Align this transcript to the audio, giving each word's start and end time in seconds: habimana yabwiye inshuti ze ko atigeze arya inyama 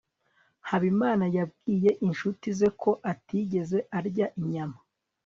habimana 0.69 1.25
yabwiye 1.37 1.91
inshuti 2.07 2.47
ze 2.59 2.69
ko 2.81 2.91
atigeze 3.11 3.77
arya 3.97 4.27
inyama 4.39 4.77